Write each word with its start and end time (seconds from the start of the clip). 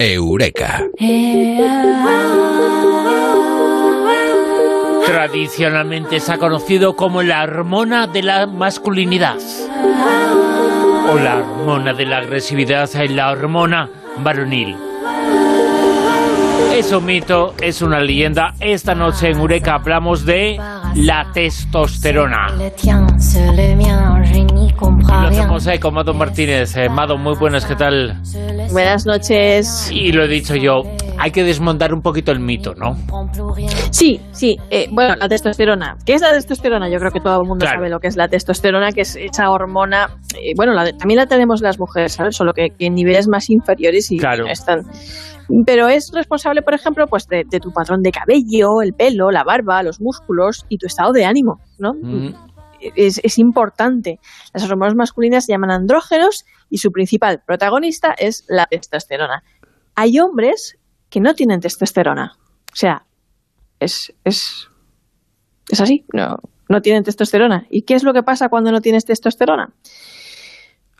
Eureka. 0.00 0.84
Tradicionalmente 5.04 6.20
se 6.20 6.32
ha 6.32 6.38
conocido 6.38 6.94
como 6.94 7.22
la 7.22 7.42
hormona 7.42 8.06
de 8.06 8.22
la 8.22 8.46
masculinidad. 8.46 9.38
O 11.10 11.18
la 11.18 11.38
hormona 11.38 11.94
de 11.94 12.06
la 12.06 12.18
agresividad, 12.18 12.88
la 13.08 13.32
hormona 13.32 13.90
varonil. 14.18 14.76
Es 16.72 16.92
un 16.92 17.04
mito, 17.04 17.54
es 17.60 17.82
una 17.82 17.98
leyenda. 17.98 18.54
Esta 18.60 18.94
noche 18.94 19.30
en 19.30 19.38
Eureka 19.38 19.74
hablamos 19.74 20.24
de 20.24 20.60
la 20.94 21.26
testosterona. 21.32 22.54
Lo 24.80 25.28
hacemos 25.28 25.66
ahí 25.66 25.78
con 25.78 25.94
Mado 25.94 26.14
Martínez. 26.14 26.76
Eh, 26.76 26.88
Mado, 26.88 27.16
muy 27.18 27.34
buenas, 27.36 27.64
¿qué 27.66 27.74
tal? 27.74 28.20
Buenas 28.70 29.06
noches. 29.06 29.90
Y 29.92 30.12
lo 30.12 30.24
he 30.24 30.28
dicho 30.28 30.54
yo, 30.54 30.82
hay 31.18 31.30
que 31.32 31.42
desmontar 31.42 31.92
un 31.92 32.00
poquito 32.00 32.30
el 32.30 32.38
mito, 32.38 32.74
¿no? 32.74 32.96
Sí, 33.90 34.20
sí. 34.30 34.56
eh, 34.70 34.86
bueno, 34.92 35.16
la 35.16 35.28
testosterona. 35.28 35.96
¿Qué 36.06 36.14
es 36.14 36.22
la 36.22 36.32
testosterona? 36.32 36.88
Yo 36.88 36.98
creo 36.98 37.10
que 37.10 37.20
todo 37.20 37.40
el 37.40 37.48
mundo 37.48 37.64
Claro. 37.64 37.78
sabe 37.78 37.90
lo 37.90 37.98
que 37.98 38.06
es 38.06 38.16
la 38.16 38.28
testosterona, 38.28 38.92
que 38.92 39.00
es 39.00 39.16
esa 39.16 39.50
hormona. 39.50 40.10
eh, 40.40 40.52
bueno, 40.56 40.72
la 40.74 40.84
de- 40.84 40.92
también 40.92 41.18
la 41.18 41.26
tenemos 41.26 41.60
las 41.60 41.78
mujeres, 41.80 42.12
¿sabes? 42.12 42.36
Solo 42.36 42.52
que, 42.52 42.68
que 42.70 42.86
en 42.86 42.94
niveles 42.94 43.26
más 43.28 43.50
inferiores 43.50 44.12
y 44.12 44.18
Claro. 44.18 44.44
no 44.44 44.50
están. 44.52 44.82
Pero 45.66 45.88
es 45.88 46.10
responsable, 46.14 46.60
por 46.62 46.74
ejemplo, 46.74 47.06
pues 47.08 47.26
de, 47.26 47.42
de 47.50 47.58
tu 47.58 47.72
patrón 47.72 48.02
de 48.02 48.12
cabello, 48.12 48.82
el 48.82 48.92
pelo, 48.92 49.30
la 49.30 49.42
barba, 49.44 49.82
los 49.82 49.98
músculos 50.00 50.66
y 50.68 50.76
tu 50.76 50.86
estado 50.86 51.12
de 51.12 51.24
ánimo, 51.24 51.58
¿no? 51.78 51.94
Mm, 51.94 52.34
es, 52.80 53.20
es 53.22 53.38
importante. 53.38 54.18
Las 54.52 54.68
hormonas 54.68 54.94
masculinas 54.94 55.44
se 55.46 55.52
llaman 55.52 55.70
andrógenos 55.70 56.44
y 56.70 56.78
su 56.78 56.90
principal 56.90 57.42
protagonista 57.46 58.14
es 58.16 58.44
la 58.48 58.66
testosterona. 58.66 59.42
Hay 59.94 60.18
hombres 60.18 60.78
que 61.10 61.20
no 61.20 61.34
tienen 61.34 61.60
testosterona. 61.60 62.32
O 62.72 62.76
sea, 62.76 63.06
es, 63.80 64.12
es, 64.24 64.68
es 65.70 65.80
así, 65.80 66.04
no, 66.12 66.36
no 66.68 66.80
tienen 66.80 67.02
testosterona. 67.02 67.66
¿Y 67.70 67.82
qué 67.82 67.94
es 67.94 68.04
lo 68.04 68.12
que 68.12 68.22
pasa 68.22 68.48
cuando 68.48 68.70
no 68.70 68.80
tienes 68.80 69.04
testosterona? 69.04 69.72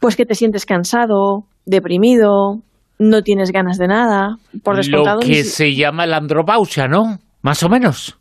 Pues 0.00 0.16
que 0.16 0.26
te 0.26 0.34
sientes 0.34 0.64
cansado, 0.64 1.46
deprimido, 1.66 2.62
no 2.98 3.22
tienes 3.22 3.50
ganas 3.50 3.78
de 3.78 3.88
nada. 3.88 4.36
Por 4.62 4.76
descontado, 4.76 5.20
Lo 5.20 5.26
que 5.26 5.44
se 5.44 5.74
llama 5.74 6.06
la 6.06 6.16
andropausia, 6.16 6.88
¿no? 6.88 7.18
Más 7.42 7.62
o 7.62 7.68
menos. 7.68 8.18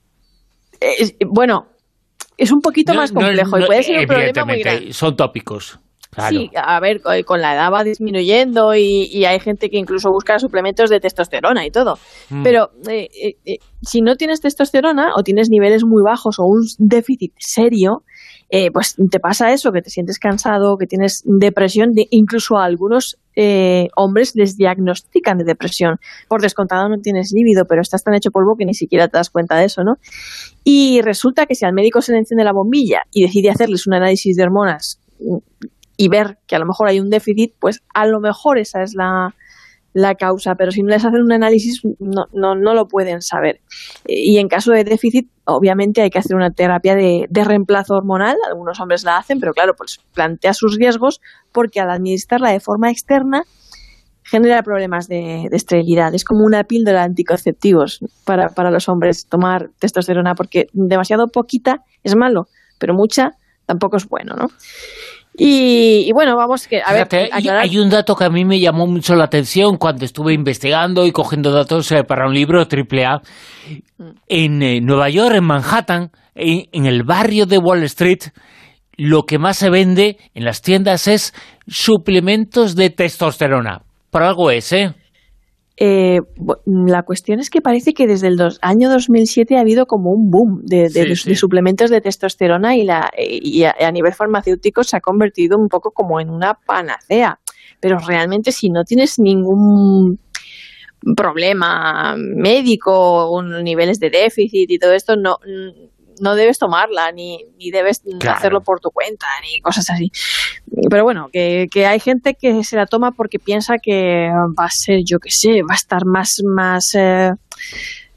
bueno, 1.29 1.67
es 2.37 2.51
un 2.51 2.61
poquito 2.61 2.93
No, 2.93 2.99
más 3.01 3.11
complejo 3.11 3.57
no, 3.57 3.63
y 3.63 3.67
puede 3.67 3.83
ser 3.83 3.99
un 3.99 4.05
problema 4.05 4.45
muy 4.45 4.59
grande. 4.61 4.93
son 4.93 5.15
tópicos. 5.15 5.79
Claro. 6.09 6.29
Sí, 6.39 6.49
a 6.55 6.79
ver, 6.79 7.01
co- 7.01 7.11
con 7.25 7.41
la 7.41 7.53
edad 7.53 7.71
va 7.71 7.83
disminuyendo 7.83 8.73
y, 8.73 9.03
y 9.11 9.25
hay 9.25 9.39
gente 9.39 9.69
que 9.69 9.77
incluso 9.77 10.09
busca 10.09 10.39
suplementos 10.39 10.89
de 10.89 10.99
testosterona 10.99 11.65
y 11.65 11.69
todo. 11.69 11.99
Mm. 12.29 12.43
Pero 12.43 12.69
eh, 12.89 13.07
eh, 13.21 13.33
eh, 13.45 13.57
si 13.83 14.01
no 14.01 14.15
tienes 14.15 14.39
testosterona 14.41 15.11
o 15.17 15.21
tienes 15.21 15.49
niveles 15.49 15.83
muy 15.85 16.01
bajos 16.03 16.39
o 16.39 16.45
un 16.45 16.61
déficit 16.79 17.33
serio, 17.37 18.03
eh, 18.49 18.71
pues 18.71 18.95
te 19.11 19.19
pasa 19.19 19.51
eso, 19.51 19.71
que 19.71 19.81
te 19.81 19.89
sientes 19.89 20.19
cansado, 20.19 20.77
que 20.77 20.87
tienes 20.87 21.23
depresión, 21.25 21.93
de, 21.93 22.07
incluso 22.11 22.57
a 22.57 22.63
algunos 22.65 23.17
eh, 23.35 23.89
hombres 23.95 24.35
les 24.35 24.55
diagnostican 24.55 25.37
de 25.37 25.43
depresión. 25.43 25.97
Por 26.29 26.41
descontado 26.41 26.87
no 26.87 26.97
tienes 27.01 27.31
líbido, 27.33 27.65
pero 27.65 27.81
estás 27.81 28.03
tan 28.03 28.13
hecho 28.13 28.31
polvo 28.31 28.55
que 28.57 28.65
ni 28.65 28.73
siquiera 28.73 29.09
te 29.09 29.17
das 29.17 29.29
cuenta 29.29 29.57
de 29.57 29.65
eso, 29.65 29.83
¿no? 29.83 29.95
Y 30.63 31.01
resulta 31.01 31.45
que 31.45 31.55
si 31.55 31.65
al 31.65 31.73
médico 31.73 32.01
se 32.01 32.13
le 32.13 32.19
enciende 32.19 32.45
la 32.45 32.53
bombilla 32.53 33.01
y 33.11 33.23
decide 33.23 33.49
hacerles 33.49 33.85
un 33.85 33.95
análisis 33.95 34.35
de 34.35 34.43
hormonas 34.43 35.01
y 35.97 36.07
ver 36.07 36.37
que 36.47 36.55
a 36.55 36.59
lo 36.59 36.65
mejor 36.65 36.87
hay 36.87 36.99
un 36.99 37.09
déficit, 37.09 37.53
pues 37.59 37.81
a 37.93 38.05
lo 38.05 38.21
mejor 38.21 38.59
esa 38.59 38.81
es 38.81 38.93
la, 38.93 39.33
la 39.97 40.13
causa, 40.13 40.53
pero 40.53 40.69
si 40.69 40.83
no 40.83 40.89
les 40.89 41.03
hacen 41.03 41.21
un 41.21 41.31
análisis 41.31 41.81
no, 41.99 42.25
no, 42.31 42.53
no 42.53 42.75
lo 42.75 42.87
pueden 42.87 43.23
saber. 43.23 43.61
Y 44.05 44.37
en 44.37 44.47
caso 44.47 44.71
de 44.71 44.83
déficit, 44.83 45.27
obviamente 45.45 46.03
hay 46.03 46.11
que 46.11 46.19
hacer 46.19 46.35
una 46.35 46.51
terapia 46.51 46.95
de, 46.95 47.25
de 47.27 47.43
reemplazo 47.43 47.95
hormonal, 47.95 48.35
algunos 48.47 48.79
hombres 48.79 49.03
la 49.03 49.17
hacen, 49.17 49.39
pero 49.39 49.53
claro, 49.53 49.73
pues 49.75 49.99
plantea 50.13 50.53
sus 50.53 50.75
riesgos 50.77 51.19
porque 51.51 51.79
al 51.79 51.89
administrarla 51.89 52.51
de 52.51 52.59
forma 52.59 52.91
externa 52.91 53.41
genera 54.23 54.61
problemas 54.61 55.07
de, 55.07 55.47
de 55.49 55.57
esterilidad. 55.57 56.13
Es 56.13 56.23
como 56.23 56.45
una 56.45 56.65
píldora 56.65 56.99
de 56.99 57.05
anticonceptivos 57.05 58.01
para, 58.23 58.49
para 58.49 58.69
los 58.69 58.87
hombres 58.89 59.25
tomar 59.25 59.71
testosterona, 59.79 60.35
porque 60.35 60.67
demasiado 60.73 61.27
poquita 61.29 61.83
es 62.03 62.15
malo, 62.15 62.49
pero 62.77 62.93
mucha 62.93 63.31
tampoco 63.65 63.97
es 63.97 64.07
bueno, 64.07 64.35
¿no? 64.35 64.47
Y, 65.39 66.05
y 66.07 66.11
bueno, 66.13 66.35
vamos 66.35 66.67
que, 66.67 66.81
a 66.81 66.91
Fíjate, 66.91 67.17
ver, 67.17 67.29
aclarar- 67.31 67.61
hay 67.63 67.77
un 67.77 67.89
dato 67.91 68.15
que 68.15 68.23
a 68.25 68.29
mí 68.29 68.43
me 68.43 68.59
llamó 68.59 68.87
mucho 68.87 69.13
la 69.15 69.25
atención 69.25 69.77
cuando 69.77 70.03
estuve 70.03 70.33
investigando 70.33 71.05
y 71.05 71.11
cogiendo 71.11 71.51
datos 71.51 71.91
eh, 71.91 72.03
para 72.03 72.25
un 72.27 72.33
libro 72.33 72.67
triple 72.67 73.05
A. 73.05 73.21
En 74.27 74.63
eh, 74.63 74.81
Nueva 74.81 75.09
York, 75.09 75.35
en 75.35 75.43
Manhattan, 75.45 76.11
en, 76.33 76.65
en 76.71 76.85
el 76.87 77.03
barrio 77.03 77.45
de 77.45 77.59
Wall 77.59 77.83
Street, 77.83 78.19
lo 78.97 79.23
que 79.23 79.37
más 79.37 79.57
se 79.57 79.69
vende 79.69 80.17
en 80.33 80.43
las 80.43 80.61
tiendas 80.63 81.07
es 81.07 81.33
suplementos 81.67 82.75
de 82.75 82.89
testosterona. 82.89 83.81
Por 84.09 84.23
algo 84.23 84.49
es, 84.49 84.73
¿eh? 84.73 84.93
Eh, 85.79 86.21
la 86.65 87.03
cuestión 87.03 87.39
es 87.39 87.49
que 87.51 87.61
parece 87.61 87.93
que 87.93 88.07
desde 88.07 88.27
el 88.27 88.35
dos- 88.35 88.57
año 88.63 88.89
2007 88.89 89.57
ha 89.57 89.61
habido 89.61 89.85
como 89.85 90.09
un 90.11 90.31
boom 90.31 90.61
de, 90.65 90.83
de- 90.83 90.89
Sí, 90.89 90.99
de- 91.09 91.15
sí. 91.15 91.29
de 91.29 91.35
suplementos 91.35 91.89
de 91.91 92.01
testosterona 92.01 92.75
y, 92.75 92.83
la, 92.83 93.11
y 93.17 93.63
a, 93.63 93.75
a 93.79 93.91
nivel 93.91 94.13
farmacéutico 94.13 94.83
se 94.83 94.97
ha 94.97 95.01
convertido 95.01 95.57
un 95.57 95.69
poco 95.69 95.91
como 95.91 96.19
en 96.19 96.29
una 96.31 96.55
panacea. 96.55 97.39
Pero 97.79 97.99
realmente 97.99 98.51
si 98.51 98.69
no 98.71 98.83
tienes 98.85 99.19
ningún 99.19 100.19
problema 101.15 102.15
médico 102.17 102.91
o 103.29 103.41
niveles 103.43 103.99
de 103.99 104.09
déficit 104.09 104.69
y 104.71 104.79
todo 104.79 104.93
esto, 104.93 105.15
no, 105.15 105.37
no 106.19 106.35
debes 106.35 106.57
tomarla 106.57 107.11
ni, 107.11 107.45
ni 107.57 107.69
debes 107.69 108.01
Claro. 108.19 108.37
hacerlo 108.37 108.61
por 108.61 108.79
tu 108.79 108.89
cuenta 108.89 109.27
ni 109.43 109.61
cosas 109.61 109.89
así. 109.91 110.11
Pero 110.89 111.03
bueno, 111.03 111.29
que, 111.31 111.67
que 111.71 111.85
hay 111.85 111.99
gente 111.99 112.35
que 112.39 112.63
se 112.63 112.75
la 112.75 112.85
toma 112.85 113.11
porque 113.11 113.39
piensa 113.39 113.75
que 113.81 114.29
va 114.57 114.65
a 114.65 114.69
ser, 114.69 114.99
yo 115.05 115.17
qué 115.19 115.29
sé, 115.31 115.61
va 115.63 115.73
a 115.73 115.75
estar 115.75 116.05
más, 116.05 116.41
más 116.45 116.93
eh, 116.95 117.31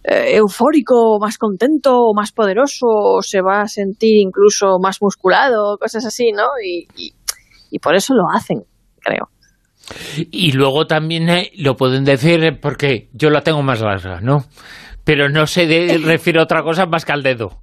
eh, 0.05 0.37
eufórico, 0.37 1.19
más 1.21 1.39
contento, 1.39 2.13
más 2.15 2.33
poderoso, 2.33 2.87
o 2.87 3.23
se 3.23 3.41
va 3.41 3.63
a 3.63 3.69
sentir 3.69 4.17
incluso 4.21 4.79
más 4.81 4.99
musculado, 5.01 5.79
cosas 5.79 6.05
así, 6.05 6.33
¿no? 6.33 6.45
Y, 6.65 6.87
y, 6.97 7.13
y 7.71 7.79
por 7.79 7.95
eso 7.95 8.15
lo 8.15 8.25
hacen, 8.35 8.63
creo. 9.01 9.29
Y 10.31 10.53
luego 10.53 10.87
también 10.87 11.29
eh, 11.29 11.51
lo 11.57 11.77
pueden 11.77 12.05
decir 12.05 12.45
eh, 12.45 12.53
porque 12.53 13.09
yo 13.13 13.31
la 13.31 13.41
tengo 13.43 13.63
más 13.63 13.81
larga, 13.81 14.21
¿no? 14.21 14.45
Pero 15.05 15.29
no 15.29 15.47
se 15.47 15.67
de- 15.67 15.99
refiere 16.05 16.39
a 16.41 16.45
otra 16.45 16.63
cosa 16.63 16.87
más 16.87 17.05
que 17.05 17.13
al 17.13 17.23
dedo. 17.23 17.59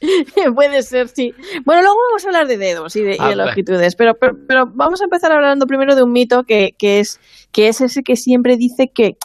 Puede 0.54 0.82
ser, 0.82 1.08
sí. 1.08 1.32
Bueno, 1.64 1.82
luego 1.82 1.96
vamos 2.10 2.24
a 2.24 2.28
hablar 2.28 2.46
de 2.46 2.56
dedos 2.58 2.94
y 2.96 3.02
de, 3.02 3.10
y 3.10 3.12
de 3.12 3.18
vale. 3.18 3.36
longitudes, 3.36 3.96
pero, 3.96 4.14
pero, 4.14 4.34
pero 4.46 4.66
vamos 4.72 5.00
a 5.00 5.04
empezar 5.04 5.32
hablando 5.32 5.66
primero 5.66 5.94
de 5.96 6.02
un 6.02 6.12
mito 6.12 6.44
que, 6.44 6.74
que, 6.78 7.00
es, 7.00 7.20
que 7.52 7.68
es 7.68 7.80
ese 7.80 8.02
que 8.02 8.16
siempre 8.16 8.56
dice 8.56 8.90
que 8.94 9.16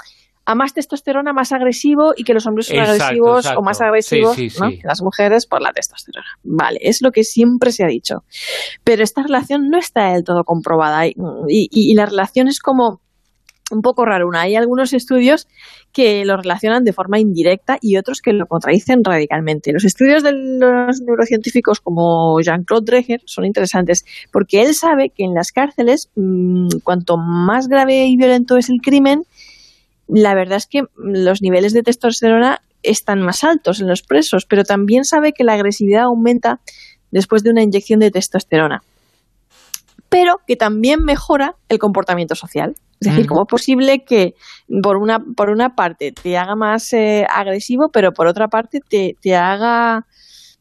a 0.45 0.55
más 0.55 0.73
testosterona, 0.73 1.31
más 1.31 1.53
agresivo 1.53 2.13
y 2.17 2.25
que 2.25 2.33
los 2.33 2.45
hombres 2.47 2.67
son 2.67 2.75
Exacto, 2.79 3.03
agresivos 3.03 3.37
exacto. 3.45 3.59
o 3.59 3.63
más 3.63 3.79
agresivos 3.79 4.35
Sí, 4.35 4.49
sí, 4.49 4.59
¿no? 4.59 4.69
sí. 4.71 4.79
que 4.79 4.87
las 4.87 5.01
mujeres 5.01 5.45
por 5.45 5.61
la 5.61 5.71
testosterona. 5.71 6.27
Vale, 6.43 6.79
es 6.81 7.01
lo 7.01 7.11
que 7.11 7.23
siempre 7.23 7.71
se 7.71 7.85
ha 7.85 7.87
dicho. 7.87 8.25
Pero 8.83 9.03
esta 9.03 9.23
relación 9.23 9.69
no 9.69 9.77
está 9.77 10.11
del 10.11 10.25
todo 10.25 10.43
comprobada 10.43 11.07
y, 11.07 11.11
y- 11.47 11.69
y 11.71 11.93
la 11.95 12.07
relación 12.07 12.49
es 12.49 12.59
como 12.59 12.99
un 13.73 13.81
poco 13.81 14.05
raruna. 14.05 14.41
Hay 14.41 14.55
algunos 14.55 14.93
estudios 14.93 15.47
que 15.91 16.23
lo 16.25 16.37
relacionan 16.37 16.83
de 16.83 16.93
forma 16.93 17.19
indirecta 17.19 17.77
y 17.81 17.97
otros 17.97 18.21
que 18.21 18.33
lo 18.33 18.45
contradicen 18.45 19.03
radicalmente. 19.03 19.73
Los 19.73 19.83
estudios 19.83 20.23
de 20.23 20.31
los 20.31 21.01
neurocientíficos 21.01 21.81
como 21.81 22.39
Jean-Claude 22.39 22.85
Dreher 22.85 23.21
son 23.25 23.45
interesantes 23.45 24.05
porque 24.31 24.61
él 24.61 24.73
sabe 24.73 25.09
que 25.09 25.23
en 25.23 25.33
las 25.33 25.51
cárceles, 25.51 26.09
mm, 26.15 26.79
cuanto 26.83 27.17
más 27.17 27.67
grave 27.67 28.05
y 28.05 28.15
violento 28.15 28.57
es 28.57 28.69
el 28.69 28.81
crimen, 28.81 29.25
la 30.07 30.33
verdad 30.35 30.57
es 30.57 30.67
que 30.67 30.83
los 30.97 31.41
niveles 31.41 31.73
de 31.73 31.83
testosterona 31.83 32.61
están 32.81 33.21
más 33.21 33.43
altos 33.43 33.79
en 33.79 33.87
los 33.87 34.01
presos, 34.01 34.45
pero 34.45 34.63
también 34.63 35.05
sabe 35.05 35.33
que 35.33 35.43
la 35.43 35.53
agresividad 35.53 36.03
aumenta 36.03 36.59
después 37.11 37.43
de 37.43 37.51
una 37.51 37.63
inyección 37.63 37.99
de 37.99 38.11
testosterona 38.11 38.83
pero 40.13 40.41
que 40.45 40.55
también 40.55 41.03
mejora 41.03 41.55
el 41.69 41.79
comportamiento 41.79 42.35
social. 42.35 42.75
Es 43.09 43.15
decir. 43.15 43.27
¿cómo 43.27 43.41
es 43.43 43.47
posible 43.47 44.03
que 44.05 44.35
por 44.81 44.97
una, 44.97 45.19
por 45.19 45.49
una 45.49 45.75
parte 45.75 46.11
te 46.11 46.37
haga 46.37 46.55
más 46.55 46.93
eh, 46.93 47.25
agresivo, 47.29 47.89
pero 47.91 48.13
por 48.13 48.27
otra 48.27 48.47
parte 48.47 48.79
te, 48.87 49.17
te 49.21 49.35
haga 49.35 50.05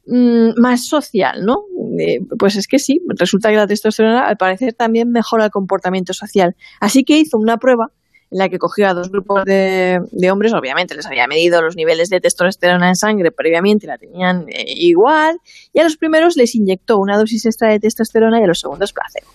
mm, 0.07 0.61
más 0.61 0.87
social, 0.87 1.45
¿no? 1.45 1.65
Eh, 1.99 2.19
pues 2.39 2.57
es 2.57 2.67
que 2.67 2.79
sí, 2.79 3.01
resulta 3.19 3.51
que 3.51 3.57
la 3.57 3.67
testosterona 3.67 4.27
al 4.27 4.37
parecer 4.37 4.73
también 4.73 5.11
mejora 5.11 5.45
el 5.45 5.51
comportamiento 5.51 6.13
social. 6.13 6.57
Así 6.81 7.05
que 7.05 7.19
hizo 7.19 7.39
una 7.39 7.59
prueba 7.59 7.89
en 8.33 8.39
la 8.39 8.49
que 8.49 8.59
cogió 8.59 8.89
a 8.89 8.95
dos 8.95 9.11
grupos 9.11 9.45
de, 9.45 10.01
de 10.11 10.31
hombres, 10.31 10.55
obviamente 10.55 10.95
les 10.95 11.07
había 11.07 11.27
medido 11.27 11.61
los 11.61 11.77
niveles 11.77 12.09
de 12.09 12.21
testosterona 12.21 12.89
en 12.89 12.97
sangre 12.97 13.31
previamente, 13.31 13.87
la 13.87 13.99
tenían 13.99 14.47
eh, 14.49 14.65
igual, 14.69 15.39
y 15.73 15.81
a 15.81 15.85
los 15.85 15.99
primeros 15.99 16.37
les 16.37 16.55
inyectó 16.55 16.99
una 16.99 17.19
dosis 17.19 17.45
extra 17.45 17.69
de 17.69 17.79
testosterona 17.79 18.41
y 18.41 18.45
a 18.45 18.47
los 18.47 18.61
segundos 18.61 18.93
placebo. 18.93 19.29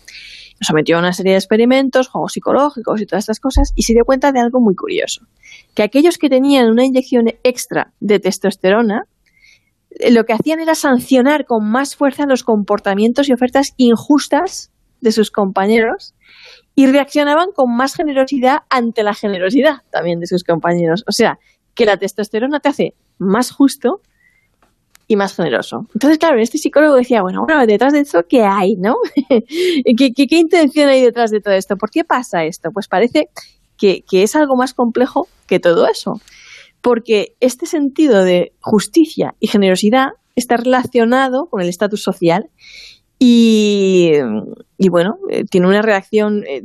Sometió 0.61 0.97
a 0.97 0.99
una 0.99 1.13
serie 1.13 1.33
de 1.33 1.37
experimentos, 1.37 2.07
juegos 2.07 2.33
psicológicos 2.33 3.01
y 3.01 3.05
todas 3.05 3.23
estas 3.23 3.39
cosas, 3.39 3.71
y 3.75 3.83
se 3.83 3.93
dio 3.93 4.05
cuenta 4.05 4.31
de 4.31 4.39
algo 4.39 4.59
muy 4.59 4.75
curioso, 4.75 5.25
que 5.75 5.83
aquellos 5.83 6.17
que 6.17 6.29
tenían 6.29 6.69
una 6.69 6.85
inyección 6.85 7.27
extra 7.43 7.93
de 7.99 8.19
testosterona, 8.19 9.03
eh, 9.91 10.11
lo 10.11 10.25
que 10.25 10.33
hacían 10.33 10.59
era 10.59 10.75
sancionar 10.75 11.45
con 11.45 11.69
más 11.69 11.95
fuerza 11.95 12.25
los 12.25 12.43
comportamientos 12.43 13.29
y 13.29 13.33
ofertas 13.33 13.73
injustas 13.77 14.71
de 15.01 15.11
sus 15.11 15.31
compañeros 15.31 16.15
y 16.75 16.87
reaccionaban 16.87 17.51
con 17.53 17.75
más 17.75 17.95
generosidad 17.95 18.59
ante 18.69 19.03
la 19.03 19.13
generosidad 19.13 19.83
también 19.91 20.19
de 20.19 20.27
sus 20.27 20.43
compañeros. 20.43 21.03
O 21.07 21.11
sea, 21.11 21.39
que 21.75 21.85
la 21.85 21.97
testosterona 21.97 22.59
te 22.59 22.69
hace 22.69 22.93
más 23.19 23.51
justo 23.51 24.01
y 25.07 25.15
más 25.15 25.35
generoso. 25.35 25.87
Entonces, 25.93 26.17
claro, 26.17 26.39
este 26.39 26.57
psicólogo 26.57 26.95
decía, 26.95 27.21
bueno, 27.21 27.45
bueno, 27.45 27.65
detrás 27.65 27.93
de 27.93 28.01
eso, 28.01 28.25
¿qué 28.27 28.43
hay, 28.43 28.75
no? 28.75 28.97
¿Qué, 29.29 30.13
¿Qué, 30.13 30.37
intención 30.37 30.89
hay 30.89 31.01
detrás 31.01 31.31
de 31.31 31.39
todo 31.39 31.53
esto? 31.53 31.77
¿Por 31.77 31.89
qué 31.89 32.03
pasa 32.03 32.43
esto? 32.43 32.71
Pues 32.71 32.87
parece 32.87 33.29
que, 33.77 34.03
que 34.09 34.23
es 34.23 34.35
algo 34.35 34.55
más 34.55 34.73
complejo 34.73 35.27
que 35.47 35.59
todo 35.59 35.87
eso. 35.87 36.19
Porque 36.81 37.35
este 37.39 37.65
sentido 37.65 38.23
de 38.23 38.53
justicia 38.59 39.35
y 39.39 39.47
generosidad 39.47 40.09
está 40.35 40.57
relacionado 40.57 41.47
con 41.47 41.61
el 41.61 41.69
estatus 41.69 42.03
social 42.03 42.49
y, 43.19 44.11
y, 44.77 44.89
bueno, 44.89 45.17
eh, 45.29 45.43
tiene 45.49 45.67
una 45.67 45.81
reacción, 45.81 46.43
eh, 46.47 46.61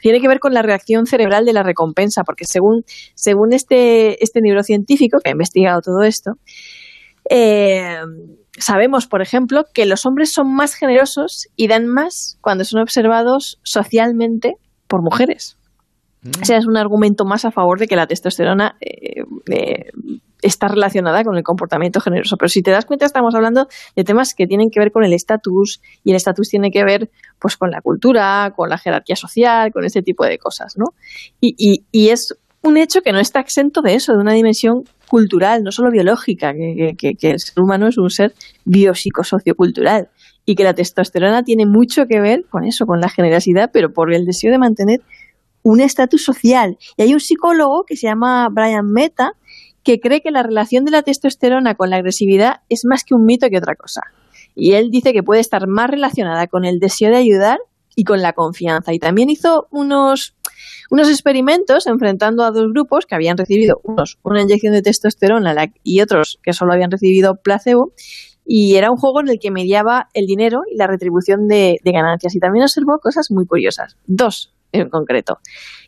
tiene 0.00 0.20
que 0.20 0.26
ver 0.26 0.40
con 0.40 0.52
la 0.52 0.62
reacción 0.62 1.06
cerebral 1.06 1.44
de 1.44 1.52
la 1.52 1.62
recompensa, 1.62 2.24
porque 2.24 2.44
según, 2.44 2.84
según 3.14 3.52
este, 3.52 4.22
este 4.24 4.40
neurocientífico 4.40 5.18
que 5.20 5.28
ha 5.28 5.32
investigado 5.32 5.80
todo 5.80 6.02
esto, 6.02 6.38
eh, 7.30 8.00
sabemos, 8.58 9.06
por 9.06 9.22
ejemplo, 9.22 9.64
que 9.72 9.86
los 9.86 10.04
hombres 10.04 10.32
son 10.32 10.52
más 10.52 10.74
generosos 10.74 11.48
y 11.56 11.68
dan 11.68 11.86
más 11.86 12.38
cuando 12.40 12.64
son 12.64 12.82
observados 12.82 13.60
socialmente 13.62 14.56
por 14.88 15.02
mujeres. 15.02 15.56
Mm. 16.22 16.42
O 16.42 16.44
sea, 16.44 16.58
es 16.58 16.66
un 16.66 16.76
argumento 16.76 17.24
más 17.24 17.44
a 17.44 17.52
favor 17.52 17.78
de 17.78 17.86
que 17.86 17.96
la 17.96 18.08
testosterona 18.08 18.76
eh, 18.80 19.22
eh, 19.52 19.90
está 20.42 20.66
relacionada 20.66 21.22
con 21.22 21.36
el 21.36 21.44
comportamiento 21.44 22.00
generoso. 22.00 22.36
Pero 22.36 22.48
si 22.48 22.62
te 22.62 22.72
das 22.72 22.84
cuenta, 22.84 23.06
estamos 23.06 23.34
hablando 23.36 23.68
de 23.94 24.04
temas 24.04 24.34
que 24.34 24.48
tienen 24.48 24.70
que 24.70 24.80
ver 24.80 24.90
con 24.90 25.04
el 25.04 25.12
estatus 25.12 25.80
y 26.02 26.10
el 26.10 26.16
estatus 26.16 26.48
tiene 26.48 26.72
que 26.72 26.84
ver 26.84 27.10
pues 27.38 27.56
con 27.56 27.70
la 27.70 27.80
cultura, 27.80 28.52
con 28.56 28.68
la 28.68 28.76
jerarquía 28.76 29.16
social, 29.16 29.70
con 29.72 29.84
ese 29.84 30.02
tipo 30.02 30.24
de 30.24 30.38
cosas, 30.38 30.76
¿no? 30.76 30.86
Y, 31.40 31.54
y, 31.56 31.84
y 31.92 32.08
es 32.08 32.36
un 32.62 32.76
hecho 32.76 33.02
que 33.02 33.12
no 33.12 33.20
está 33.20 33.40
exento 33.40 33.80
de 33.82 33.94
eso, 33.94 34.12
de 34.12 34.18
una 34.18 34.32
dimensión 34.32 34.84
cultural, 35.10 35.64
no 35.64 35.72
solo 35.72 35.90
biológica, 35.90 36.54
que, 36.54 36.94
que, 36.96 37.30
el 37.30 37.40
ser 37.40 37.60
humano 37.60 37.88
es 37.88 37.98
un 37.98 38.10
ser 38.10 38.32
biopsicosociocultural 38.64 40.08
y 40.46 40.54
que 40.54 40.62
la 40.62 40.72
testosterona 40.72 41.42
tiene 41.42 41.66
mucho 41.66 42.06
que 42.06 42.20
ver 42.20 42.44
con 42.48 42.62
eso, 42.64 42.86
con 42.86 43.00
la 43.00 43.08
generosidad, 43.08 43.70
pero 43.72 43.92
por 43.92 44.14
el 44.14 44.24
deseo 44.24 44.52
de 44.52 44.58
mantener 44.58 45.00
un 45.64 45.80
estatus 45.80 46.24
social. 46.24 46.78
Y 46.96 47.02
hay 47.02 47.12
un 47.12 47.18
psicólogo 47.18 47.84
que 47.84 47.96
se 47.96 48.06
llama 48.06 48.48
Brian 48.50 48.86
Meta 48.86 49.32
que 49.82 49.98
cree 49.98 50.20
que 50.20 50.30
la 50.30 50.44
relación 50.44 50.84
de 50.84 50.92
la 50.92 51.02
testosterona 51.02 51.74
con 51.74 51.90
la 51.90 51.96
agresividad 51.96 52.60
es 52.68 52.84
más 52.84 53.02
que 53.02 53.14
un 53.14 53.24
mito 53.24 53.50
que 53.50 53.58
otra 53.58 53.74
cosa. 53.74 54.02
Y 54.54 54.74
él 54.74 54.90
dice 54.92 55.12
que 55.12 55.24
puede 55.24 55.40
estar 55.40 55.66
más 55.66 55.90
relacionada 55.90 56.46
con 56.46 56.64
el 56.64 56.78
deseo 56.78 57.10
de 57.10 57.16
ayudar 57.16 57.58
y 57.96 58.04
con 58.04 58.22
la 58.22 58.32
confianza. 58.32 58.92
Y 58.92 59.00
también 59.00 59.28
hizo 59.28 59.66
unos 59.72 60.36
unos 60.90 61.08
experimentos 61.08 61.86
enfrentando 61.86 62.44
a 62.44 62.50
dos 62.50 62.72
grupos 62.72 63.06
que 63.06 63.14
habían 63.14 63.36
recibido 63.36 63.80
unos 63.84 64.18
una 64.22 64.42
inyección 64.42 64.72
de 64.72 64.82
testosterona 64.82 65.54
y 65.82 66.00
otros 66.00 66.38
que 66.42 66.52
solo 66.52 66.72
habían 66.72 66.90
recibido 66.90 67.36
placebo 67.36 67.92
y 68.52 68.76
era 68.76 68.90
un 68.90 68.96
juego 68.96 69.20
en 69.20 69.28
el 69.28 69.38
que 69.38 69.50
mediaba 69.50 70.08
el 70.12 70.26
dinero 70.26 70.62
y 70.68 70.76
la 70.76 70.88
retribución 70.88 71.46
de, 71.46 71.78
ganancias. 71.84 72.34
Y 72.34 72.40
también 72.40 72.64
observó 72.64 72.98
cosas 72.98 73.30
muy 73.30 73.46
curiosas, 73.46 73.96
dos 74.06 74.52
en 74.72 74.88
concreto, 74.88 75.38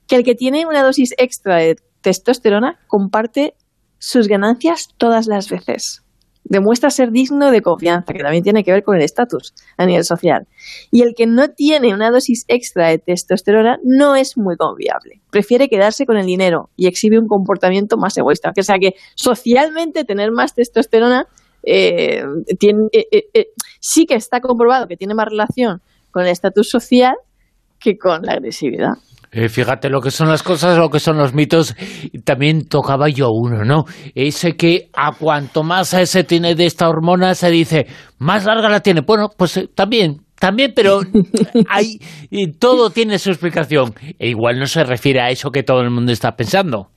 que 0.07 0.17
el 0.17 0.23
que 0.23 0.35
tiene 0.35 0.67
una 0.67 0.83
dosis 0.83 1.15
extra 1.19 1.57
de 1.57 1.77
testosterona 2.03 2.79
comparte 2.87 3.55
sus 3.99 4.29
ganancias 4.29 4.91
todas 4.97 5.27
las 5.27 5.49
veces 5.49 6.02
demuestra 6.45 6.91
ser 6.91 7.11
digno 7.11 7.51
de 7.51 7.63
confianza, 7.63 8.13
que 8.13 8.23
también 8.23 8.43
tiene 8.43 8.65
que 8.65 8.73
ver 8.73 8.83
con 8.83 8.97
el 8.97 9.03
estatus 9.03 9.55
a 9.77 9.87
nivel 9.87 10.05
social. 10.05 10.47
Y 10.91 11.03
el 11.03 11.15
que 11.15 11.27
no 11.27 11.49
tiene 11.49 11.95
una 11.95 12.11
dosis 12.11 12.45
extra 12.49 12.89
de 12.89 12.99
testosterona 12.99 13.79
no 13.85 14.17
es 14.17 14.37
muy 14.37 14.57
confiable. 14.57 15.21
Prefiere 15.31 15.69
quedarse 15.69 16.07
con 16.07 16.17
el 16.17 16.27
dinero 16.27 16.71
y 16.77 16.87
exhibe 16.87 17.19
un 17.19 17.29
comportamiento 17.29 17.97
más 17.97 18.17
egoísta. 18.17 18.53
O 18.57 18.63
sea 18.63 18.79
que 18.79 18.95
socialmente 19.15 20.05
tener 20.05 20.31
más 20.33 20.55
testosterona 20.55 21.27
eh, 21.63 22.25
tiene, 22.59 22.89
eh, 22.93 23.29
eh, 23.33 23.47
sí 23.81 24.07
que 24.07 24.15
está 24.15 24.41
comprobado 24.41 24.89
que 24.89 24.97
tiene 24.97 25.15
más 25.15 25.29
relación 25.29 25.81
con 26.11 26.25
el 26.25 26.31
estatus 26.31 26.69
social 26.69 27.15
que 27.79 27.97
con 27.97 28.23
la 28.23 28.33
agresividad. 28.33 28.95
Eh, 29.35 29.49
fíjate 29.49 29.89
lo 29.89 30.03
que 30.03 30.11
son 30.11 30.29
las 30.29 30.43
cosas, 30.43 30.77
lo 30.77 30.91
que 30.91 31.01
son 31.01 31.17
los 31.17 31.33
mitos. 31.33 31.75
También 32.23 32.69
tocaba 32.69 33.09
yo 33.09 33.31
uno, 33.31 33.65
¿no? 33.65 33.85
Ese 34.15 34.57
que 34.57 34.91
a 34.93 35.13
cuanto 35.13 35.63
más 35.63 35.89
se 35.89 36.25
tiene 36.25 36.55
de 36.55 36.67
esta 36.67 36.87
hormona 36.87 37.35
se 37.35 37.51
dice, 37.51 37.87
más 38.19 38.45
larga 38.45 38.69
la 38.69 38.81
tiene. 38.81 39.01
Bueno, 39.01 39.31
pues 39.35 39.57
eh, 39.57 39.69
también, 39.75 40.19
también, 40.39 40.73
pero 40.77 41.01
hay, 41.71 41.99
todo 42.59 42.91
tiene 42.91 43.19
su 43.19 43.31
explicación. 43.31 43.95
E 44.19 44.29
igual 44.29 44.59
no 44.59 44.67
se 44.67 44.85
refiere 44.85 45.21
a 45.23 45.31
eso 45.31 45.51
que 45.51 45.63
todo 45.63 45.81
el 45.81 45.91
mundo 45.91 46.13
está 46.13 46.33
pensando. 46.37 46.92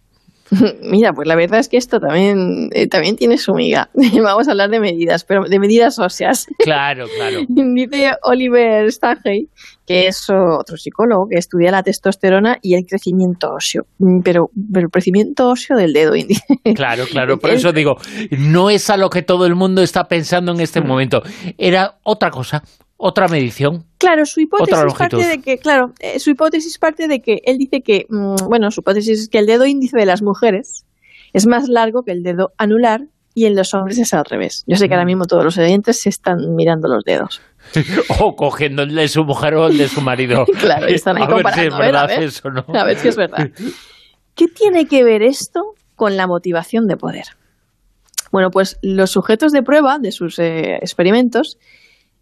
Mira, 0.81 1.13
pues 1.13 1.27
la 1.27 1.35
verdad 1.35 1.59
es 1.59 1.69
que 1.69 1.77
esto 1.77 1.99
también, 1.99 2.69
eh, 2.73 2.87
también 2.87 3.15
tiene 3.15 3.37
su 3.37 3.53
miga. 3.53 3.89
Vamos 4.23 4.47
a 4.47 4.51
hablar 4.51 4.69
de 4.69 4.79
medidas, 4.79 5.23
pero 5.23 5.45
de 5.45 5.59
medidas 5.59 5.99
óseas. 5.99 6.47
Claro, 6.65 7.05
claro. 7.15 7.41
Dice 7.47 8.13
Oliver 8.23 8.91
Stagey, 8.91 9.49
que 9.85 10.07
es 10.07 10.27
otro 10.29 10.77
psicólogo 10.77 11.27
que 11.29 11.37
estudia 11.37 11.69
la 11.69 11.83
testosterona 11.83 12.57
y 12.61 12.73
el 12.73 12.85
crecimiento 12.85 13.53
óseo, 13.53 13.85
mm, 13.99 14.21
pero, 14.21 14.49
pero 14.73 14.87
el 14.87 14.91
crecimiento 14.91 15.49
óseo 15.49 15.77
del 15.77 15.93
dedo 15.93 16.15
índice. 16.15 16.59
Claro, 16.75 17.05
claro, 17.05 17.37
por 17.37 17.51
eso 17.51 17.71
digo, 17.71 17.97
no 18.31 18.71
es 18.71 18.89
a 18.89 18.97
lo 18.97 19.11
que 19.11 19.21
todo 19.21 19.45
el 19.45 19.53
mundo 19.53 19.83
está 19.83 20.07
pensando 20.07 20.53
en 20.53 20.59
este 20.59 20.81
mm. 20.81 20.87
momento, 20.87 21.21
era 21.57 21.99
otra 22.03 22.31
cosa, 22.31 22.63
otra 22.97 23.27
medición. 23.27 23.85
Claro, 23.97 24.25
su 24.25 24.39
hipótesis 24.39 24.93
parte 24.93 25.25
de 25.25 25.41
que, 25.41 25.57
claro, 25.57 25.93
eh, 25.99 26.19
su 26.19 26.29
hipótesis 26.29 26.77
parte 26.77 27.07
de 27.07 27.21
que 27.21 27.41
él 27.45 27.57
dice 27.57 27.81
que, 27.81 28.05
mm, 28.09 28.47
bueno, 28.47 28.71
su 28.71 28.81
hipótesis 28.81 29.19
es 29.21 29.29
que 29.29 29.39
el 29.39 29.45
dedo 29.45 29.65
índice 29.65 29.97
de 29.97 30.05
las 30.05 30.21
mujeres 30.21 30.85
es 31.33 31.47
más 31.47 31.67
largo 31.67 32.03
que 32.03 32.11
el 32.11 32.23
dedo 32.23 32.53
anular 32.57 33.01
y 33.33 33.45
en 33.45 33.55
los 33.55 33.73
hombres 33.73 33.97
es 33.97 34.13
al 34.13 34.23
revés. 34.23 34.63
Yo 34.65 34.77
sé 34.77 34.87
que 34.87 34.93
ahora 34.93 35.03
mm. 35.03 35.07
mismo 35.07 35.25
todos 35.25 35.43
los 35.43 35.57
oyentes 35.57 36.01
se 36.01 36.09
están 36.09 36.55
mirando 36.55 36.87
los 36.87 37.03
dedos. 37.03 37.41
o 38.19 38.35
cogiendo 38.35 38.83
el 38.83 38.95
de 38.95 39.07
su 39.09 39.25
mujer 39.25 39.55
o 39.55 39.67
el 39.67 39.77
de 39.77 39.89
su 39.89 40.01
marido. 40.01 40.45
claro, 40.59 40.87
están 40.87 41.17
ahí 41.17 41.23
a 41.23 41.27
comparando. 41.27 41.61
Ver 41.61 41.61
si 41.61 41.67
es 41.67 41.77
verdad 41.77 42.23
eso, 42.23 42.49
¿no? 42.51 42.65
A 42.79 42.83
ver 42.85 42.97
si 42.97 43.07
es 43.09 43.15
verdad. 43.17 43.49
¿Qué 44.35 44.47
tiene 44.47 44.87
que 44.87 45.03
ver 45.03 45.21
esto 45.21 45.75
con 45.95 46.15
la 46.15 46.27
motivación 46.27 46.87
de 46.87 46.95
poder? 46.95 47.25
Bueno, 48.31 48.51
pues 48.51 48.77
los 48.81 49.11
sujetos 49.11 49.51
de 49.51 49.63
prueba 49.63 49.99
de 49.99 50.11
sus 50.11 50.39
eh, 50.39 50.75
experimentos 50.75 51.57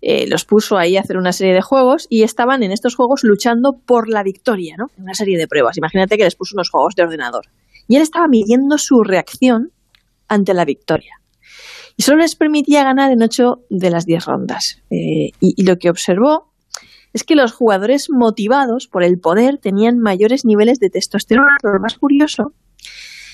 eh, 0.06 0.28
los 0.28 0.44
puso 0.44 0.78
ahí 0.78 0.98
a 0.98 1.00
hacer 1.00 1.16
una 1.16 1.32
serie 1.32 1.54
de 1.54 1.62
juegos 1.62 2.08
y 2.10 2.24
estaban 2.24 2.62
en 2.62 2.74
estos 2.74 2.94
juegos 2.94 3.24
luchando 3.24 3.80
por 3.86 4.10
la 4.10 4.22
victoria, 4.22 4.76
¿no? 4.78 4.88
Una 4.98 5.14
serie 5.14 5.38
de 5.38 5.48
pruebas. 5.48 5.78
Imagínate 5.78 6.18
que 6.18 6.26
les 6.26 6.36
puso 6.36 6.56
unos 6.56 6.70
juegos 6.70 6.94
de 6.96 7.04
ordenador. 7.04 7.46
Y 7.88 7.96
él 7.96 8.02
estaba 8.02 8.28
midiendo 8.28 8.78
su 8.78 9.02
reacción 9.04 9.72
ante 10.28 10.54
la 10.54 10.66
victoria. 10.66 11.22
Y 11.96 12.04
solo 12.04 12.18
les 12.18 12.36
permitía 12.36 12.84
ganar 12.84 13.14
en 13.14 13.24
ocho 13.24 13.64
de 13.70 13.90
las 13.92 14.06
diez 14.06 14.26
rondas. 14.26 14.82
Eh, 14.90 15.32
y, 15.40 15.64
lo 15.64 15.78
que 15.78 15.90
observó 15.90 16.52
es 17.14 17.24
que 17.24 17.38
los 17.38 17.54
jugadores 17.54 18.10
motivados 18.10 18.88
por 18.88 19.04
el 19.04 19.20
poder 19.20 19.58
tenían 19.58 20.00
mayores 20.00 20.44
niveles 20.44 20.80
de 20.80 20.90
testosterona. 20.90 21.56
Lo 21.64 21.80
más 21.80 21.98
curioso 21.98 22.52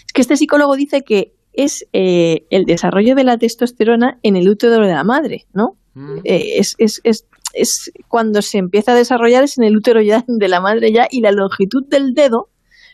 es 0.06 0.14
que 0.14 0.22
este 0.22 0.38
psicólogo 0.38 0.76
dice 0.76 1.02
que 1.02 1.34
es 1.52 1.88
eh, 1.94 2.46
el 2.52 2.66
desarrollo 2.66 3.16
de 3.16 3.24
la 3.24 3.40
testosterona 3.40 4.20
en 4.22 4.36
el 4.36 4.48
útero 4.48 4.74
de 4.74 4.94
la 4.94 5.04
madre, 5.04 5.48
¿no? 5.52 5.80
Eh, 6.24 6.60
es, 6.60 7.92
cuando 8.08 8.42
se 8.42 8.58
empieza 8.58 8.92
a 8.92 8.96
desarrollar 8.96 9.44
es 9.44 9.58
en 9.58 9.64
el 9.64 9.76
útero 9.76 10.02
ya 10.02 10.24
de 10.28 10.48
la 10.48 10.62
madre 10.62 10.92
ya 10.92 11.08
y 11.10 11.22
la 11.22 11.32
longitud 11.32 11.84
del 11.88 12.14
dedo 12.14 12.50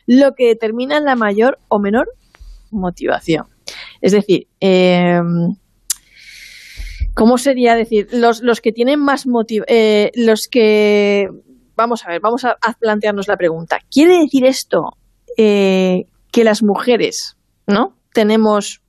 lo 0.06 0.34
que 0.34 0.46
determina 0.46 1.00
la 1.00 1.16
mayor 1.16 1.58
o 1.68 1.78
menor 1.78 2.08
motivación. 2.70 3.46
Es 4.00 4.12
decir, 4.12 4.46
eh, 4.60 5.20
¿cómo 7.14 7.38
sería 7.38 7.74
decir? 7.74 8.08
Los, 8.12 8.40
los 8.42 8.60
que 8.60 8.72
tienen 8.72 9.00
más 9.00 9.26
motivación, 9.26 9.76
eh, 9.76 10.12
los 10.14 10.48
que... 10.48 11.28
Vamos 11.74 12.06
a 12.06 12.08
ver, 12.08 12.20
vamos 12.20 12.44
a, 12.44 12.56
plantearnos 12.80 13.28
la 13.28 13.36
pregunta. 13.36 13.80
¿Quiere 13.90 14.20
decir 14.20 14.46
esto 14.46 14.96
eh, 15.36 16.06
que 16.32 16.42
las 16.42 16.62
mujeres, 16.62 17.36
¿no? 17.66 17.98
Tenemos 18.14 18.80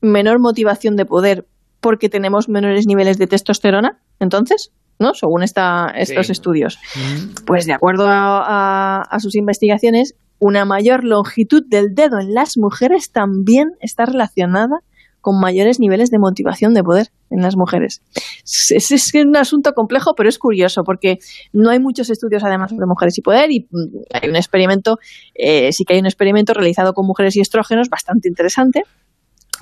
menor 0.00 0.38
motivación 0.38 0.94
de 0.94 1.06
poder 1.06 1.46
porque 1.80 2.08
tenemos 2.08 2.48
menores 2.48 2.86
niveles 2.86 3.18
de 3.18 3.26
testosterona, 3.26 4.00
entonces, 4.18 4.72
¿no? 4.98 5.14
Según 5.14 5.42
esta, 5.42 5.92
estos 5.96 6.30
estudios. 6.30 6.78
Mm. 6.94 7.44
Pues 7.46 7.66
de 7.66 7.72
acuerdo 7.72 8.06
a, 8.08 9.18
sus 9.20 9.36
investigaciones, 9.36 10.14
una 10.38 10.64
mayor 10.64 11.04
longitud 11.04 11.62
del 11.66 11.94
dedo 11.94 12.18
en 12.20 12.34
las 12.34 12.56
mujeres 12.56 13.10
también 13.10 13.72
está 13.80 14.06
relacionada 14.06 14.80
con 15.20 15.40
mayores 15.40 15.80
niveles 15.80 16.10
de 16.10 16.18
motivación 16.20 16.72
de 16.72 16.84
poder. 16.84 17.08
en 17.30 17.42
las 17.42 17.56
mujeres. 17.56 18.00
Es, 18.44 18.92
es, 18.92 19.12
un 19.14 19.36
asunto 19.36 19.72
complejo, 19.72 20.14
pero 20.16 20.28
es 20.28 20.38
curioso 20.38 20.84
porque 20.84 21.18
no 21.52 21.70
hay 21.70 21.80
muchos 21.80 22.08
estudios 22.08 22.44
además 22.44 22.70
sobre 22.70 22.86
mujeres 22.86 23.18
y 23.18 23.22
poder 23.22 23.50
y 23.50 23.66
mm, 23.68 23.98
hay 24.12 24.28
un 24.28 24.36
experimento, 24.36 25.00
eh, 25.34 25.72
sí 25.72 25.84
que 25.84 25.94
hay 25.94 25.98
un 25.98 26.06
experimento 26.06 26.54
realizado 26.54 26.92
con 26.92 27.04
mujeres 27.04 27.34
y 27.36 27.40
estrógenos 27.40 27.88
bastante 27.88 28.28
interesante 28.28 28.84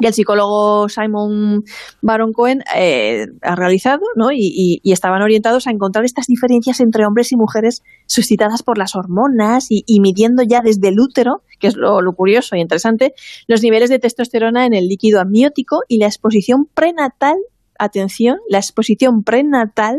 que 0.01 0.09
el 0.09 0.15
psicólogo 0.15 0.89
Simon 0.89 1.63
Baron 2.03 2.33
Cohen 2.33 2.61
eh, 2.77 3.27
ha 3.43 3.55
realizado, 3.55 4.03
¿no? 4.17 4.29
Y, 4.33 4.81
estaban 4.85 5.23
orientados 5.23 5.67
a 5.67 5.71
encontrar 5.71 6.05
estas 6.05 6.27
diferencias 6.27 6.81
entre 6.81 7.05
hombres 7.05 7.33
y 7.33 7.37
mujeres 7.37 7.83
suscitadas 8.07 8.63
por 8.63 8.79
las 8.79 8.95
hormonas 8.95 9.67
y, 9.69 10.01
midiendo 10.01 10.43
ya 10.43 10.61
desde 10.61 10.89
el 10.89 11.01
útero, 11.01 11.43
que 11.59 11.67
es 11.67 11.77
lo, 11.77 12.01
curioso 12.17 12.57
y 12.57 12.61
interesante, 12.61 13.15
los 13.49 13.63
niveles 13.63 13.91
de 13.91 13.99
testosterona 13.99 14.67
en 14.67 14.75
el 14.75 14.87
líquido 14.87 15.21
amniótico 15.21 15.81
y 15.89 15.99
la 15.99 16.07
exposición 16.07 16.67
prenatal, 16.73 17.37
atención, 17.79 18.39
la 18.49 18.59
exposición 18.59 19.25
prenatal 19.25 19.99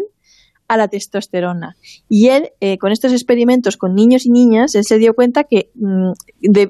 a 0.67 0.77
la 0.77 0.88
testosterona. 0.88 1.75
Y 2.10 2.29
él, 2.29 2.51
eh, 2.60 2.77
con 2.77 2.91
estos 2.91 3.12
experimentos 3.12 3.77
con 3.77 3.93
niños 3.93 4.25
y 4.25 4.31
niñas, 4.31 4.75
él 4.75 4.84
se 4.84 4.98
dio 4.98 5.13
cuenta 5.13 5.43
que 5.43 5.69
mm, 5.75 6.12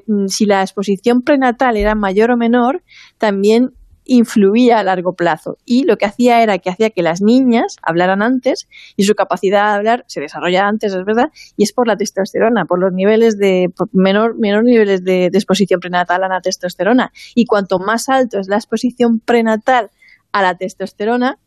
mm, 0.06 0.26
si 0.28 0.46
la 0.46 0.62
exposición 0.62 1.22
prenatal 1.22 1.76
era 1.76 1.94
mayor 1.94 2.30
o 2.30 2.36
menor, 2.36 2.82
también 3.18 3.72
influía 4.06 4.78
a 4.78 4.82
largo 4.84 5.14
plazo. 5.14 5.58
Y 5.64 5.84
lo 5.84 5.96
que 5.96 6.06
hacía 6.06 6.42
era 6.42 6.58
que 6.58 6.70
hacía 6.70 6.90
que 6.90 7.02
las 7.02 7.20
niñas 7.20 7.76
hablaran 7.82 8.22
antes 8.22 8.68
y 8.96 9.02
su 9.02 9.14
capacidad 9.14 9.70
de 9.70 9.76
hablar 9.76 10.04
se 10.06 10.20
desarrolla 10.20 10.66
antes, 10.66 10.94
es 10.94 11.04
verdad, 11.04 11.30
y 11.56 11.64
es 11.64 11.72
por 11.72 11.88
la 11.88 11.96
testosterona, 11.96 12.64
por 12.66 12.78
los 12.78 12.92
niveles 12.92 13.36
de 13.36 13.72
menor, 13.92 14.38
menor 14.38 14.64
niveles 14.64 15.04
de, 15.04 15.30
de 15.30 15.38
exposición 15.38 15.80
prenatal 15.80 16.22
a 16.22 16.28
la 16.28 16.40
testosterona. 16.40 17.12
Y 17.34 17.46
cuanto 17.46 17.78
más 17.78 18.08
alto 18.08 18.38
es 18.38 18.48
la 18.48 18.56
exposición 18.56 19.18
prenatal 19.18 19.90
a 20.32 20.42
la 20.42 20.56
testosterona, 20.56 21.38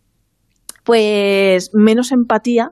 pues 0.89 1.69
menos 1.75 2.11
empatía 2.11 2.71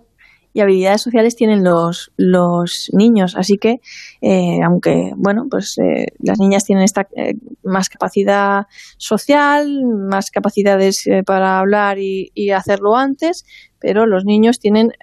y 0.52 0.62
habilidades 0.62 1.04
sociales 1.04 1.36
tienen 1.36 1.64
los, 1.64 2.12
los 2.18 2.90
niños. 2.92 3.36
Así 3.36 3.60
que, 3.60 3.80
eh, 4.22 4.58
aunque, 4.66 5.12
bueno, 5.16 5.46
pues 5.52 5.78
eh, 5.78 6.08
las 6.18 6.40
niñas 6.40 6.66
tienen 6.66 6.84
esta 6.84 7.08
eh, 7.16 7.36
más 7.62 7.90
capacidad 7.90 8.66
social, 8.98 9.84
más 10.10 10.32
capacidades 10.32 11.08
para 11.28 11.60
hablar 11.60 12.00
y, 12.00 12.32
y, 12.34 12.50
hacerlo 12.50 12.96
antes, 12.96 13.46
pero 13.78 14.08
los 14.08 14.26
niños 14.26 14.58
tienen 14.58 14.94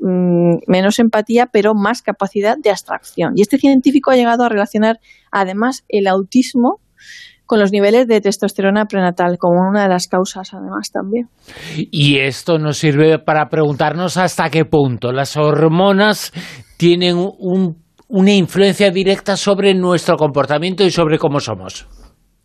mm, 0.00 0.60
menos 0.66 0.98
empatía, 0.98 1.48
pero 1.48 1.74
más 1.74 2.00
capacidad 2.00 2.56
de 2.56 2.70
abstracción. 2.70 3.34
Y 3.36 3.42
este 3.42 3.58
científico 3.58 4.12
ha 4.12 4.16
llegado 4.16 4.44
a 4.44 4.48
relacionar, 4.48 4.98
además, 5.30 5.84
el 5.90 6.06
autismo 6.06 6.80
con 7.46 7.60
los 7.60 7.72
niveles 7.72 8.06
de 8.06 8.20
testosterona 8.20 8.86
prenatal 8.86 9.36
como 9.38 9.68
una 9.68 9.82
de 9.82 9.88
las 9.88 10.08
causas 10.08 10.54
además 10.54 10.90
también. 10.90 11.28
Y 11.76 12.18
esto 12.18 12.58
nos 12.58 12.78
sirve 12.78 13.18
para 13.18 13.48
preguntarnos 13.48 14.16
hasta 14.16 14.50
qué 14.50 14.64
punto 14.64 15.12
las 15.12 15.36
hormonas 15.36 16.32
tienen 16.76 17.16
una 18.08 18.32
influencia 18.32 18.90
directa 18.90 19.36
sobre 19.36 19.74
nuestro 19.74 20.16
comportamiento 20.16 20.84
y 20.84 20.90
sobre 20.90 21.18
cómo 21.18 21.40
somos. 21.40 21.86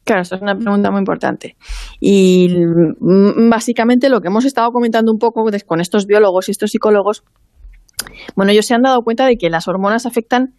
Claro, 0.08 0.22
esta 0.22 0.38
es 0.38 0.42
una 0.42 0.56
pregunta 0.56 0.89
muy 0.89 1.00
importante. 1.00 1.58
Y 2.00 2.48
mm, 2.50 3.50
básicamente 3.50 4.08
lo 4.08 4.22
que 4.22 4.30
hemos 4.30 4.46
estado 4.46 4.72
comentando 4.72 5.12
un 5.12 5.20
poco 5.20 5.44
con 5.66 5.82
estos 5.82 6.06
biólogos 6.06 6.48
y 6.48 6.51
estos 6.51 6.72
psicólogos, 6.72 7.24
bueno, 8.34 8.54
ellos 8.54 8.66
se 8.66 8.74
han 8.74 8.84
dado 8.84 9.01
cuenta 9.01 9.25
de 9.25 9.36
que 9.36 9.50
las 9.50 9.68
hormonas 9.68 10.06
afectan 10.06 10.54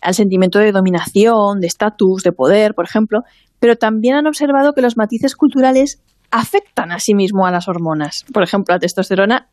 al 0.00 0.14
sentimiento 0.14 0.58
de 0.58 0.72
dominación, 0.72 1.60
de 1.60 1.66
estatus, 1.66 2.22
de 2.22 2.32
poder, 2.32 2.74
por 2.74 2.86
ejemplo, 2.86 3.20
pero 3.60 3.76
también 3.76 4.16
han 4.16 4.26
observado 4.26 4.72
que 4.72 4.82
los 4.82 4.96
matices 4.96 5.36
culturales 5.36 6.00
afectan 6.30 6.92
a 6.92 7.00
sí 7.00 7.14
mismo 7.14 7.46
a 7.46 7.50
las 7.50 7.68
hormonas. 7.68 8.24
Por 8.32 8.42
ejemplo, 8.42 8.74
la 8.74 8.78
testosterona 8.78 9.48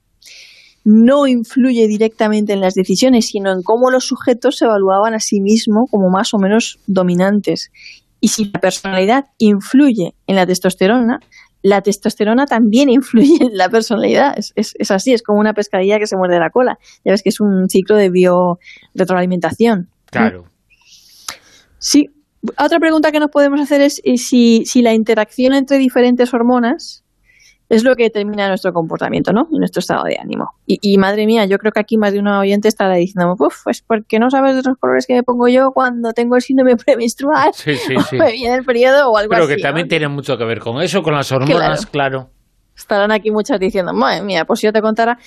no 0.83 1.25
influye 1.25 1.87
directamente 1.87 2.53
en 2.53 2.61
las 2.61 2.75
decisiones, 2.75 3.27
sino 3.27 3.51
en 3.51 3.63
cómo 3.63 3.89
los 3.89 4.05
sujetos 4.05 4.57
se 4.57 4.65
evaluaban 4.65 5.15
a 5.15 5.19
sí 5.19 5.41
mismos 5.41 5.89
como 5.89 6.09
más 6.09 6.33
o 6.33 6.37
menos 6.37 6.79
dominantes. 6.85 7.71
Y 8.21 8.27
si 8.29 8.45
la 8.45 8.59
personalidad 8.59 9.25
influye 9.39 10.13
en 10.27 10.35
la 10.35 10.45
testosterona, 10.45 11.19
la 11.63 11.81
testosterona 11.81 12.45
también 12.45 12.89
influye 12.89 13.37
en 13.41 13.57
la 13.57 13.69
personalidad. 13.69 14.37
Es, 14.37 14.53
es, 14.55 14.91
así, 14.91 15.13
es 15.13 15.23
como 15.23 15.39
una 15.39 15.53
pescadilla 15.53 15.97
que 15.97 16.05
se 16.05 16.15
muerde 16.15 16.39
la 16.39 16.51
cola. 16.51 16.77
Ya 17.03 17.11
ves 17.11 17.23
que 17.23 17.29
es 17.29 17.39
un 17.39 17.67
ciclo 17.67 17.95
de 17.95 18.11
bio-retroalimentación. 18.11 19.89
Claro. 20.11 20.45
Sí, 21.79 22.09
otra 22.57 22.79
pregunta 22.79 23.11
que 23.11 23.19
nos 23.19 23.29
podemos 23.29 23.59
hacer 23.59 23.81
es 23.81 24.01
si, 24.17 24.65
si 24.65 24.81
la 24.81 24.93
interacción 24.93 25.53
entre 25.53 25.77
diferentes 25.77 26.33
hormonas 26.33 27.05
es 27.69 27.83
lo 27.83 27.95
que 27.95 28.03
determina 28.03 28.47
nuestro 28.47 28.73
comportamiento, 28.73 29.33
¿no? 29.33 29.47
Y 29.51 29.57
nuestro 29.57 29.79
estado 29.79 30.03
de 30.03 30.17
ánimo. 30.19 30.51
Y, 30.67 30.97
madre 30.97 31.25
mía, 31.25 31.45
yo 31.45 31.57
creo 31.57 31.71
que 31.71 31.79
aquí 31.79 31.97
más 31.97 32.13
de 32.13 32.19
una 32.19 32.39
oyente 32.39 32.67
estará 32.67 32.95
diciendo, 32.95 33.35
uff, 33.39 33.63
pues 33.63 33.81
porque 33.81 34.19
no 34.19 34.29
sabes 34.29 34.55
de 34.55 34.61
los 34.69 34.77
colores 34.77 35.07
que 35.07 35.15
me 35.15 35.23
pongo 35.23 35.47
yo 35.47 35.71
cuando 35.71 36.13
tengo 36.13 36.35
el 36.35 36.41
síndrome 36.41 36.75
premenstrual, 36.85 37.51
sí, 37.53 37.75
sí, 37.75 37.95
sí. 38.09 38.17
me 38.17 38.31
viene 38.31 38.55
el 38.55 38.65
periodo 38.65 39.09
o 39.09 39.17
algo 39.17 39.33
así. 39.33 39.43
Pero 39.45 39.55
que 39.55 39.61
también 39.61 39.87
tiene 39.87 40.07
mucho 40.07 40.37
que 40.37 40.45
ver 40.45 40.59
con 40.59 40.81
eso, 40.81 41.01
con 41.01 41.15
las 41.15 41.31
hormonas, 41.31 41.85
claro. 41.85 42.29
Estarán 42.77 43.11
aquí 43.11 43.31
muchas 43.31 43.59
diciendo, 43.59 43.93
madre 43.93 44.21
mía, 44.21 44.45
pues 44.45 44.59
si 44.59 44.67
yo 44.67 44.73
te 44.73 44.81
contara. 44.81 45.17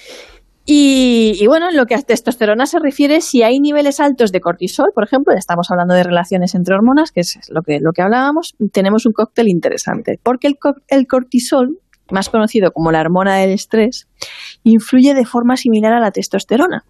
Y, 0.70 1.46
bueno, 1.46 1.70
en 1.70 1.78
lo 1.78 1.87
que 1.87 1.94
a 1.94 2.02
testosterona 2.02 2.66
se 2.66 2.78
refiere, 2.78 3.22
si 3.22 3.42
hay 3.42 3.58
niveles 3.58 4.00
altos 4.00 4.32
de 4.32 4.42
cortisol, 4.42 4.90
por 4.94 5.02
ejemplo, 5.02 5.32
ya 5.32 5.38
estamos 5.38 5.70
hablando 5.70 5.94
de 5.94 6.02
relaciones 6.02 6.54
entre 6.54 6.75
hormonas, 6.75 7.10
que 7.10 7.20
es 7.20 7.38
lo 7.48 7.62
que, 7.62 7.78
lo 7.80 7.92
que 7.92 8.02
hablábamos, 8.02 8.54
tenemos 8.70 9.06
un 9.06 9.14
cóctel 9.14 9.48
interesante. 9.48 10.20
Porque 10.22 10.46
el, 10.46 10.58
el 10.88 11.06
cortisol, 11.06 11.78
más 12.10 12.28
conocido 12.28 12.70
como 12.72 12.92
la 12.92 13.00
hormona 13.00 13.37
del 13.37 13.52
estrés, 13.52 14.08
influye 14.62 15.14
de 15.14 15.25
forma 15.25 15.56
similar 15.56 15.94
a 15.94 16.00
la 16.00 16.10
testosterona. 16.10 16.84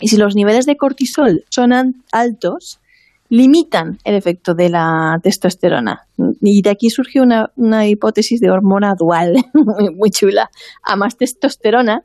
Y 0.00 0.08
si 0.08 0.16
los 0.16 0.34
niveles 0.34 0.64
de 0.64 0.78
cortisol 0.78 1.44
son 1.50 1.74
altos, 2.10 2.80
limitan 3.28 3.98
el 4.04 4.14
efecto 4.14 4.54
de 4.54 4.70
la 4.70 5.20
testosterona. 5.22 6.06
Y 6.40 6.62
de 6.62 6.70
aquí 6.70 6.88
surge 6.88 7.20
una, 7.20 7.50
una 7.56 7.86
hipótesis 7.86 8.40
de 8.40 8.50
hormona 8.50 8.94
dual 8.98 9.34
muy 9.94 10.08
chula. 10.08 10.48
A 10.82 10.96
más 10.96 11.18
testosterona, 11.18 12.02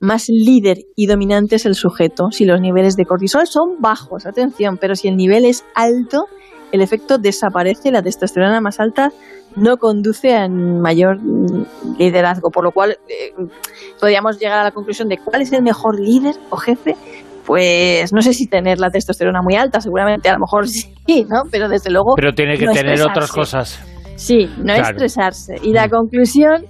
más 0.00 0.26
líder 0.28 0.78
y 0.96 1.06
dominante 1.06 1.56
es 1.56 1.66
el 1.66 1.74
sujeto. 1.74 2.30
Si 2.30 2.44
los 2.44 2.60
niveles 2.60 2.96
de 2.96 3.04
cortisol 3.04 3.46
son 3.46 3.80
bajos, 3.80 4.26
atención, 4.26 4.78
pero 4.80 4.94
si 4.94 5.08
el 5.08 5.16
nivel 5.16 5.44
es 5.44 5.64
alto, 5.74 6.24
el 6.72 6.80
efecto 6.80 7.18
desaparece, 7.18 7.90
la 7.90 8.02
testosterona 8.02 8.60
más 8.60 8.80
alta 8.80 9.10
no 9.56 9.76
conduce 9.76 10.34
a 10.34 10.48
mayor 10.48 11.18
liderazgo, 11.98 12.50
por 12.50 12.64
lo 12.64 12.70
cual 12.70 12.98
eh, 13.08 13.32
podríamos 13.98 14.38
llegar 14.38 14.60
a 14.60 14.64
la 14.64 14.70
conclusión 14.70 15.08
de 15.08 15.18
cuál 15.18 15.42
es 15.42 15.52
el 15.52 15.62
mejor 15.62 16.00
líder 16.00 16.36
o 16.50 16.56
jefe. 16.56 16.96
Pues 17.44 18.12
no 18.12 18.22
sé 18.22 18.32
si 18.32 18.46
tener 18.46 18.78
la 18.78 18.90
testosterona 18.90 19.42
muy 19.42 19.56
alta, 19.56 19.80
seguramente 19.80 20.28
a 20.28 20.34
lo 20.34 20.40
mejor 20.40 20.68
sí, 20.68 21.26
¿no? 21.28 21.42
Pero 21.50 21.68
desde 21.68 21.90
luego. 21.90 22.14
Pero 22.14 22.32
tiene 22.32 22.56
que 22.56 22.66
tener 22.66 23.02
otras 23.02 23.30
cosas. 23.32 23.80
Sí, 24.16 24.48
no 24.58 24.72
estresarse. 24.72 25.56
Y 25.62 25.72
la 25.72 25.86
mm. 25.86 25.90
conclusión 25.90 26.66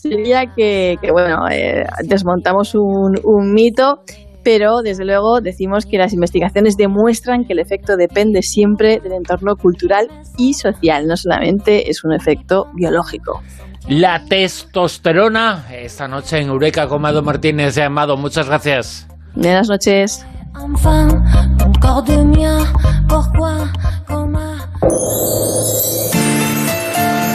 sería 0.00 0.46
que, 0.54 0.96
bueno, 1.12 1.48
eh, 1.50 1.84
desmontamos 2.04 2.74
un, 2.74 3.18
un 3.24 3.52
mito 3.52 4.02
pero 4.48 4.80
desde 4.82 5.04
luego 5.04 5.42
decimos 5.42 5.84
que 5.84 5.98
las 5.98 6.14
investigaciones 6.14 6.76
demuestran 6.78 7.44
que 7.44 7.52
el 7.52 7.58
efecto 7.58 7.96
depende 7.98 8.40
siempre 8.40 8.98
del 8.98 9.12
entorno 9.12 9.56
cultural 9.56 10.08
y 10.38 10.54
social, 10.54 11.06
no 11.06 11.16
solamente 11.18 11.90
es 11.90 12.02
un 12.02 12.14
efecto 12.14 12.64
biológico. 12.74 13.42
La 13.88 14.24
testosterona, 14.24 15.66
esta 15.70 16.08
noche 16.08 16.38
en 16.38 16.48
Eureka 16.48 16.88
con 16.88 17.02
Mado 17.02 17.22
Martínez 17.22 17.74
de 17.74 17.82
Amado, 17.82 18.16
muchas 18.16 18.46
gracias. 18.46 19.06
Buenas 19.34 19.68
noches. 19.68 20.24